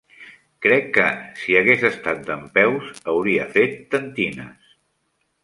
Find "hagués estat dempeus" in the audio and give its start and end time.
1.59-2.89